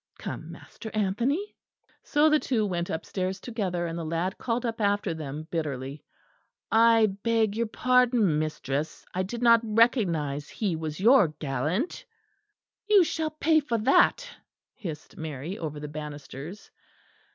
[0.17, 1.55] Come, Master Anthony."
[2.01, 6.03] So the two went upstairs together, and the lad called up after them bitterly:
[6.71, 12.03] "I beg your pardon, Mistress; I did not recognise he was your gallant."
[12.89, 14.27] "You shall pay for that,"
[14.73, 16.71] hissed Mary over the banisters.